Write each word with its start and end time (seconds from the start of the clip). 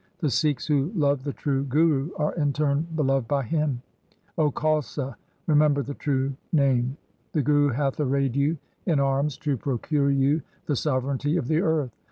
The 0.17 0.31
Sikhs 0.31 0.65
who 0.65 0.91
love 0.95 1.23
the 1.23 1.31
true 1.31 1.63
Guru 1.63 2.09
are 2.17 2.33
in 2.33 2.53
turn 2.53 2.87
beloved 2.95 3.27
by 3.27 3.43
him. 3.43 3.83
O 4.35 4.49
Khalsa, 4.51 5.13
remember 5.45 5.83
the 5.83 5.93
true 5.93 6.33
Name. 6.51 6.97
The 7.33 7.43
Guru 7.43 7.67
hath 7.69 7.99
arrayed 7.99 8.35
you 8.35 8.57
in 8.87 8.99
arms 8.99 9.37
to 9.37 9.57
procure 9.57 10.09
you 10.09 10.41
the 10.65 10.75
sovereignty 10.75 11.37
of 11.37 11.47
the 11.47 11.61
earth. 11.61 11.91